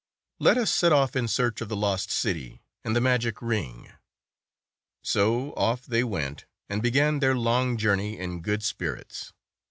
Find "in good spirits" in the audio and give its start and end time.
8.17-9.31